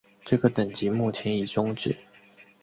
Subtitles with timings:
[0.25, 1.95] 这个等级目前已终止。